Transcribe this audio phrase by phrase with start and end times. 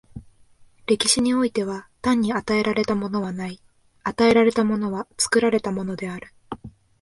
[0.87, 3.61] 歴史においては、単に与えられたものはない、
[4.03, 6.33] 与えられたものは作られたものである。